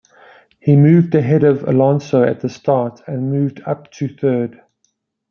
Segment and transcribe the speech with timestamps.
[0.59, 4.59] He moved ahead of Alonso at the start, and moved up to third.